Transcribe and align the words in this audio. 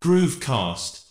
Groovecast. 0.00 1.05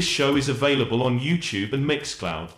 This 0.00 0.08
show 0.08 0.34
is 0.34 0.48
available 0.48 1.02
on 1.02 1.20
YouTube 1.20 1.74
and 1.74 1.84
Mixcloud. 1.84 2.52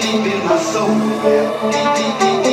Deep 0.00 0.26
in 0.26 0.44
my 0.46 0.58
soul. 0.72 2.47